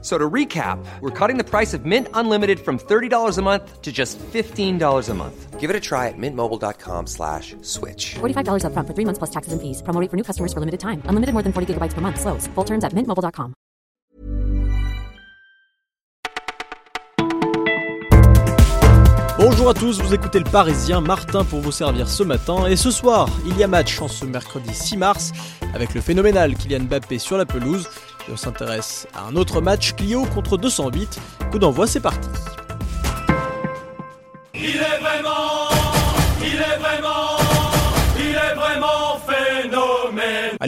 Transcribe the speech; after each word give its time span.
So 0.00 0.16
to 0.16 0.30
recap, 0.30 0.78
we're 1.00 1.10
cutting 1.10 1.38
the 1.38 1.44
price 1.44 1.74
of 1.74 1.84
Mint 1.84 2.06
Unlimited 2.14 2.60
from 2.60 2.78
$30 2.78 3.36
a 3.36 3.42
month 3.42 3.82
to 3.82 3.90
just 3.90 4.16
$15 4.32 5.08
a 5.08 5.14
month. 5.14 5.58
Give 5.58 5.70
it 5.70 5.74
a 5.74 5.80
try 5.80 6.06
at 6.06 6.14
mintmobile.com 6.16 7.08
slash 7.08 7.56
switch. 7.62 8.14
$45 8.20 8.62
upfront 8.62 8.86
for 8.86 8.94
three 8.94 9.04
months 9.04 9.18
plus 9.18 9.30
taxes 9.30 9.52
and 9.52 9.60
fees. 9.60 9.82
Promo 9.82 10.00
rate 10.00 10.08
for 10.08 10.16
new 10.16 10.22
customers 10.22 10.52
for 10.52 10.60
limited 10.60 10.78
time. 10.78 11.02
Unlimited 11.06 11.32
more 11.34 11.42
than 11.42 11.52
40 11.52 11.74
gigabytes 11.74 11.94
per 11.94 12.00
month. 12.00 12.20
Slows. 12.20 12.46
Full 12.54 12.64
terms 12.64 12.84
at 12.84 12.92
mintmobile.com. 12.92 13.54
Bonjour 19.38 19.68
à 19.70 19.74
tous, 19.74 20.00
vous 20.02 20.14
écoutez 20.14 20.40
le 20.40 20.50
Parisien, 20.50 21.00
Martin 21.00 21.44
pour 21.44 21.60
vous 21.60 21.70
servir 21.70 22.08
ce 22.08 22.24
matin. 22.24 22.66
Et 22.66 22.74
ce 22.74 22.90
soir, 22.90 23.28
il 23.46 23.56
y 23.56 23.62
a 23.62 23.68
match 23.68 24.00
en 24.02 24.08
ce 24.08 24.24
mercredi 24.24 24.74
6 24.74 24.96
mars 24.96 25.32
avec 25.74 25.94
le 25.94 26.00
phénoménal 26.00 26.54
Kylian 26.56 26.84
Mbappé 26.84 27.18
sur 27.18 27.36
la 27.36 27.46
pelouse. 27.46 27.88
On 28.30 28.36
s'intéresse 28.36 29.06
à 29.14 29.24
un 29.24 29.36
autre 29.36 29.60
match, 29.60 29.94
Clio 29.94 30.24
contre 30.34 30.56
208. 30.58 31.18
Coup 31.50 31.58
d'envoi, 31.58 31.86
c'est 31.86 32.00
parti. 32.00 32.28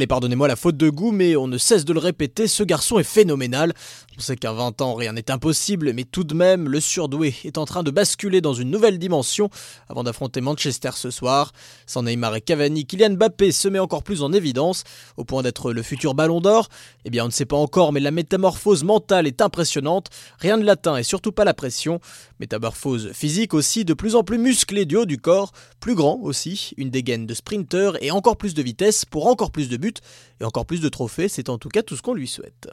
Pardonnez-moi 0.06 0.48
la 0.48 0.56
faute 0.56 0.76
de 0.76 0.88
goût, 0.88 1.12
mais 1.12 1.36
on 1.36 1.48
ne 1.48 1.58
cesse 1.58 1.84
de 1.84 1.92
le 1.92 1.98
répéter, 1.98 2.46
ce 2.48 2.62
garçon 2.62 2.98
est 2.98 3.04
phénoménal. 3.04 3.72
On 4.18 4.20
sait 4.20 4.36
qu'à 4.36 4.52
20 4.52 4.82
ans, 4.82 4.94
rien 4.94 5.12
n'est 5.12 5.30
impossible, 5.30 5.92
mais 5.94 6.04
tout 6.04 6.24
de 6.24 6.34
même, 6.34 6.68
le 6.68 6.80
surdoué 6.80 7.34
est 7.44 7.58
en 7.58 7.64
train 7.64 7.82
de 7.82 7.90
basculer 7.90 8.40
dans 8.40 8.52
une 8.52 8.70
nouvelle 8.70 8.98
dimension 8.98 9.50
avant 9.88 10.04
d'affronter 10.04 10.40
Manchester 10.40 10.90
ce 10.94 11.10
soir. 11.10 11.52
Sans 11.86 12.02
Neymar 12.02 12.36
et 12.36 12.40
Cavani, 12.40 12.86
Kylian 12.86 13.14
Mbappé 13.14 13.52
se 13.52 13.68
met 13.68 13.78
encore 13.78 14.02
plus 14.02 14.22
en 14.22 14.32
évidence, 14.32 14.84
au 15.16 15.24
point 15.24 15.42
d'être 15.42 15.72
le 15.72 15.82
futur 15.82 16.14
ballon 16.14 16.40
d'or. 16.40 16.68
Eh 17.04 17.10
bien, 17.10 17.24
on 17.24 17.28
ne 17.28 17.32
sait 17.32 17.46
pas 17.46 17.56
encore, 17.56 17.92
mais 17.92 18.00
la 18.00 18.10
métamorphose 18.10 18.84
mentale 18.84 19.26
est 19.26 19.40
impressionnante. 19.40 20.08
Rien 20.38 20.58
de 20.58 20.64
latin 20.64 20.96
et 20.96 21.02
surtout 21.02 21.32
pas 21.32 21.44
la 21.44 21.54
pression. 21.54 22.00
Métamorphose 22.40 23.12
physique 23.12 23.54
aussi, 23.54 23.84
de 23.84 23.94
plus 23.94 24.14
en 24.14 24.24
plus 24.24 24.38
musclé 24.38 24.84
du 24.84 24.96
haut 24.96 25.06
du 25.06 25.18
corps, 25.18 25.52
plus 25.80 25.94
grand 25.94 26.18
aussi, 26.22 26.72
une 26.76 26.90
dégaine 26.90 27.26
de 27.26 27.34
sprinter 27.34 27.92
et 28.00 28.10
encore 28.10 28.36
plus 28.36 28.54
de 28.54 28.62
vitesse 28.62 29.04
pour 29.04 29.26
encore 29.26 29.50
plus 29.50 29.68
de 29.68 29.76
buts 29.76 29.89
et 30.40 30.44
encore 30.44 30.66
plus 30.66 30.80
de 30.80 30.88
trophées. 30.88 31.28
C'est 31.28 31.48
en 31.48 31.58
tout 31.58 31.68
cas 31.68 31.82
tout 31.82 31.96
ce 31.96 32.02
qu'on 32.02 32.14
lui 32.14 32.28
souhaite. 32.28 32.68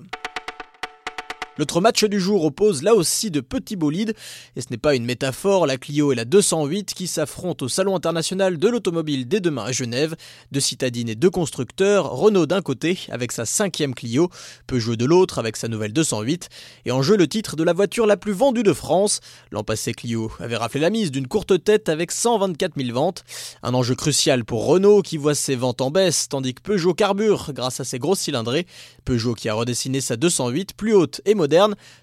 L'autre 1.57 1.81
match 1.81 2.03
du 2.03 2.19
jour 2.19 2.45
oppose 2.45 2.83
là 2.83 2.93
aussi 2.93 3.31
de 3.31 3.41
petits 3.41 3.75
bolides, 3.75 4.13
et 4.55 4.61
ce 4.61 4.67
n'est 4.69 4.77
pas 4.77 4.93
une 4.93 5.05
métaphore, 5.05 5.65
la 5.65 5.77
Clio 5.77 6.11
et 6.11 6.15
la 6.15 6.23
208 6.23 6.93
qui 6.93 7.07
s'affrontent 7.07 7.65
au 7.65 7.67
Salon 7.69 7.95
international 7.95 8.59
de 8.59 8.67
l'automobile 8.67 9.27
dès 9.27 9.39
demain 9.39 9.63
à 9.63 9.71
Genève, 9.71 10.15
deux 10.51 10.59
citadines 10.59 11.09
et 11.09 11.15
deux 11.15 11.31
constructeurs, 11.31 12.11
Renault 12.11 12.45
d'un 12.45 12.61
côté 12.61 12.99
avec 13.09 13.31
sa 13.31 13.45
cinquième 13.45 13.95
Clio, 13.95 14.29
Peugeot 14.67 14.95
de 14.95 15.05
l'autre 15.05 15.39
avec 15.39 15.57
sa 15.57 15.67
nouvelle 15.67 15.93
208, 15.93 16.49
et 16.85 16.91
en 16.91 17.01
jeu 17.01 17.17
le 17.17 17.27
titre 17.27 17.55
de 17.55 17.63
la 17.63 17.73
voiture 17.73 18.05
la 18.05 18.17
plus 18.17 18.33
vendue 18.33 18.61
de 18.61 18.73
France. 18.73 19.19
L'an 19.51 19.63
passé 19.63 19.93
Clio 19.93 20.31
avait 20.39 20.57
raflé 20.57 20.79
la 20.79 20.91
mise 20.91 21.09
d'une 21.09 21.27
courte 21.27 21.63
tête 21.63 21.89
avec 21.89 22.11
124 22.11 22.73
000 22.77 22.93
ventes, 22.93 23.23
un 23.63 23.73
enjeu 23.73 23.95
crucial 23.95 24.45
pour 24.45 24.67
Renault 24.67 25.01
qui 25.01 25.17
voit 25.17 25.33
ses 25.33 25.55
ventes 25.55 25.81
en 25.81 25.89
baisse, 25.89 26.29
tandis 26.29 26.53
que 26.53 26.61
Peugeot 26.61 26.93
carbure 26.93 27.51
grâce 27.53 27.79
à 27.79 27.83
ses 27.83 27.97
grosses 27.97 28.19
cylindrées, 28.19 28.67
Peugeot 29.05 29.33
qui 29.33 29.49
a 29.49 29.55
redessiné 29.55 30.01
sa 30.01 30.17
208 30.17 30.75
plus 30.75 30.93
haute 30.93 31.21
et 31.25 31.33
moderne 31.33 31.46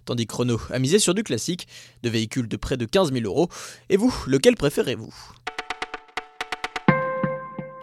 tandis 0.05 0.27
que 0.27 0.35
Renault 0.35 0.61
a 0.71 0.79
misé 0.79 0.99
sur 0.99 1.15
du 1.15 1.23
classique, 1.23 1.67
de 2.03 2.09
véhicules 2.09 2.49
de 2.49 2.57
près 2.57 2.77
de 2.77 2.87
15 2.87 3.13
000 3.13 3.25
euros. 3.25 3.49
Et 3.89 3.97
vous, 3.97 4.15
lequel 4.27 4.57
préférez-vous? 4.57 5.15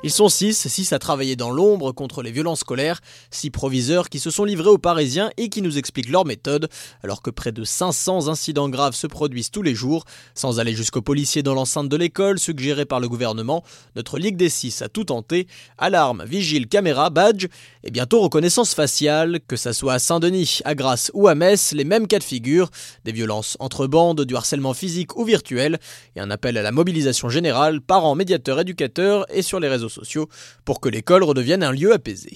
Ils 0.03 0.09
sont 0.11 0.29
six, 0.29 0.67
six 0.67 0.93
à 0.93 0.99
travailler 0.99 1.35
dans 1.35 1.51
l'ombre 1.51 1.91
contre 1.91 2.23
les 2.23 2.31
violences 2.31 2.61
scolaires, 2.61 3.01
six 3.29 3.51
proviseurs 3.51 4.09
qui 4.09 4.19
se 4.19 4.31
sont 4.31 4.45
livrés 4.45 4.69
aux 4.69 4.79
Parisiens 4.79 5.29
et 5.37 5.49
qui 5.49 5.61
nous 5.61 5.77
expliquent 5.77 6.09
leur 6.09 6.25
méthode, 6.25 6.69
alors 7.03 7.21
que 7.21 7.29
près 7.29 7.51
de 7.51 7.63
500 7.63 8.27
incidents 8.27 8.67
graves 8.67 8.95
se 8.95 9.05
produisent 9.05 9.51
tous 9.51 9.61
les 9.61 9.75
jours, 9.75 10.05
sans 10.33 10.59
aller 10.59 10.73
jusqu'aux 10.73 11.03
policiers 11.03 11.43
dans 11.43 11.53
l'enceinte 11.53 11.87
de 11.87 11.95
l'école 11.95 12.39
suggérée 12.39 12.85
par 12.85 12.99
le 12.99 13.07
gouvernement. 13.07 13.63
Notre 13.95 14.17
Ligue 14.17 14.37
des 14.37 14.49
Six 14.49 14.81
a 14.81 14.89
tout 14.89 15.03
tenté, 15.03 15.45
alarme, 15.77 16.25
vigile, 16.25 16.67
caméra, 16.67 17.11
badge, 17.11 17.45
et 17.83 17.91
bientôt 17.91 18.21
reconnaissance 18.21 18.73
faciale, 18.73 19.39
que 19.47 19.55
ça 19.55 19.71
soit 19.71 19.93
à 19.93 19.99
Saint-Denis, 19.99 20.61
à 20.65 20.73
Grasse 20.73 21.11
ou 21.13 21.27
à 21.27 21.35
Metz, 21.35 21.73
les 21.73 21.83
mêmes 21.83 22.07
cas 22.07 22.17
de 22.17 22.23
figure, 22.23 22.71
des 23.05 23.11
violences 23.11 23.55
entre 23.59 23.85
bandes, 23.85 24.21
du 24.21 24.35
harcèlement 24.35 24.73
physique 24.73 25.15
ou 25.15 25.25
virtuel, 25.25 25.79
et 26.15 26.19
un 26.19 26.31
appel 26.31 26.57
à 26.57 26.63
la 26.63 26.71
mobilisation 26.71 27.29
générale, 27.29 27.81
parents, 27.81 28.15
médiateurs, 28.15 28.59
éducateurs 28.59 29.25
et 29.29 29.43
sur 29.43 29.59
les 29.59 29.67
réseaux 29.67 29.90
sociaux 29.91 30.27
pour 30.65 30.81
que 30.81 30.89
l'école 30.89 31.23
redevienne 31.23 31.63
un 31.63 31.71
lieu 31.71 31.93
apaisé. 31.93 32.35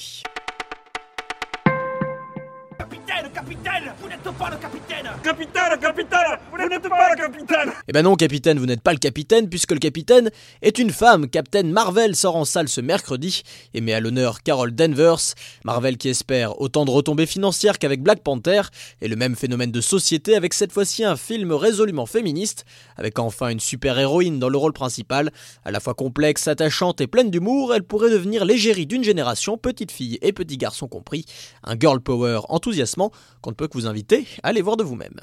Capitaine, 2.78 3.32
capitaine, 3.34 3.94
vous 4.00 4.08
n'êtes 4.08 4.22
pas 4.22 4.50
le 4.50 4.58
capitaine. 4.58 5.10
Capitaine, 5.24 5.80
capitaine, 5.80 6.38
vous 6.52 6.58
n'êtes 6.58 6.90
pas 6.90 7.10
le 7.10 7.15
capitaine 7.26 7.72
Eh 7.88 7.92
ben 7.92 8.04
non, 8.04 8.16
capitaine, 8.16 8.60
vous 8.60 8.66
n'êtes 8.66 8.82
pas 8.82 8.94
le 8.94 9.00
capitaine, 9.00 9.50
puisque 9.50 9.72
le 9.72 9.80
capitaine 9.80 10.30
est 10.62 10.78
une 10.78 10.92
femme. 10.92 11.28
Captain 11.28 11.64
Marvel 11.64 12.16
sort 12.16 12.36
en 12.36 12.46
salle 12.46 12.70
ce 12.70 12.82
mercredi 12.82 13.42
et 13.74 13.82
met 13.82 13.94
à 13.94 14.00
l'honneur 14.00 14.44
Carol 14.44 14.72
Danvers. 14.74 15.34
Marvel 15.64 15.98
qui 15.98 16.10
espère 16.10 16.62
autant 16.62 16.86
de 16.86 16.92
retombées 16.92 17.26
financières 17.26 17.80
qu'avec 17.80 18.04
Black 18.04 18.22
Panther, 18.22 18.62
et 19.02 19.08
le 19.08 19.16
même 19.16 19.36
phénomène 19.36 19.72
de 19.72 19.82
société 19.82 20.36
avec 20.36 20.54
cette 20.54 20.72
fois-ci 20.72 21.04
un 21.04 21.16
film 21.16 21.52
résolument 21.52 22.06
féministe, 22.06 22.66
avec 22.98 23.18
enfin 23.18 23.50
une 23.50 23.60
super-héroïne 23.60 24.40
dans 24.40 24.50
le 24.50 24.58
rôle 24.58 24.74
principal. 24.74 25.32
À 25.64 25.72
la 25.72 25.80
fois 25.80 25.94
complexe, 25.94 26.48
attachante 26.48 27.02
et 27.02 27.08
pleine 27.08 27.32
d'humour, 27.32 27.74
elle 27.74 27.84
pourrait 27.84 28.12
devenir 28.12 28.46
l'égérie 28.46 28.86
d'une 28.86 29.04
génération, 29.04 29.58
petite 29.58 29.92
fille 29.92 30.20
et 30.22 30.32
petit 30.32 30.58
garçon 30.58 30.88
compris. 30.88 31.26
Un 31.64 31.76
girl 31.80 32.00
power 32.02 32.42
enthousiasmant 32.50 33.12
qu'on 33.42 33.50
ne 33.50 33.56
peut 33.56 33.68
que 33.68 33.78
vous 33.78 33.88
inviter 33.88 34.28
à 34.44 34.50
aller 34.50 34.62
voir 34.62 34.78
de 34.78 34.84
vous-même. 34.84 35.20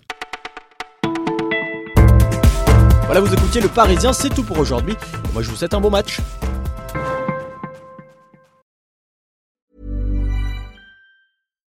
Voilà, 3.07 3.21
vous 3.21 3.33
écoutiez 3.33 3.61
le 3.61 3.69
Parisien, 3.69 4.13
c'est 4.13 4.31
tout 4.31 4.45
pour 4.45 4.59
aujourd'hui. 4.59 4.97
Moi, 5.33 5.43
je 5.43 5.51
vous 5.51 5.57
souhaite 5.57 5.75
un 5.75 5.81
bon 5.81 5.91
match. 5.91 6.21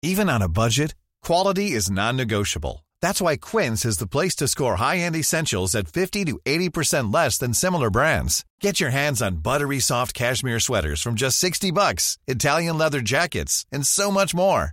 Even 0.03 0.29
on 0.29 0.43
a 0.43 0.49
budget, 0.49 0.95
quality 1.23 1.73
is 1.73 1.91
non-negotiable. 1.91 2.85
That's 3.01 3.21
why 3.21 3.37
Quince 3.37 3.85
is 3.85 3.99
the 3.99 4.07
place 4.07 4.35
to 4.37 4.49
score 4.49 4.77
high-end 4.77 5.17
essentials 5.17 5.75
at 5.75 5.89
50 5.89 6.25
to 6.25 6.39
80% 6.45 7.13
less 7.15 7.39
than 7.39 7.55
similar 7.55 7.89
brands. 7.89 8.45
Get 8.61 8.81
your 8.81 8.91
hands 8.91 9.23
on 9.23 9.43
buttery 9.43 9.81
soft 9.81 10.15
cashmere 10.15 10.61
sweaters 10.61 11.01
from 11.03 11.15
just 11.15 11.39
60 11.39 11.71
bucks, 11.71 12.19
Italian 12.27 12.79
leather 12.79 13.01
jackets, 13.01 13.65
and 13.73 13.87
so 13.87 14.11
much 14.11 14.35
more. 14.35 14.73